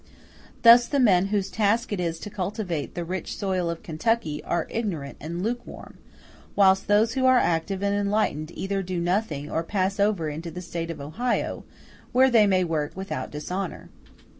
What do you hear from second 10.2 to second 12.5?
into the State of Ohio, where they